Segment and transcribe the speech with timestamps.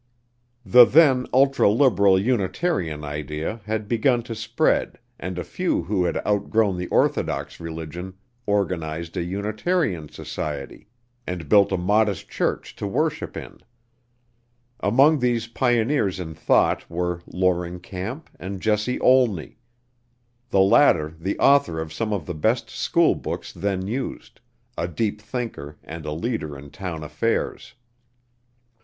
[0.65, 6.17] The then ultra liberal Unitarian idea had begun to spread and a few who had
[6.25, 8.15] outgrown the orthodox religion
[8.47, 10.87] organized a Unitarian Society,
[11.27, 13.59] and built a modest church to worship in.
[14.79, 19.59] Among these pioneers in thought were Loring Camp and Jesse Olney,
[20.49, 24.39] the latter the author of some of the best school books then used;
[24.79, 27.75] a deep thinker and a leader in town affairs.